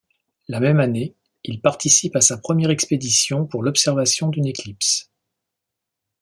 La 0.47 0.59
même 0.59 0.79
année, 0.79 1.13
il 1.43 1.61
participe 1.61 2.15
à 2.15 2.21
sa 2.21 2.39
première 2.39 2.71
expédition 2.71 3.45
pour 3.45 3.61
l'observation 3.61 4.29
d'une 4.29 4.47
éclipse. 4.47 5.11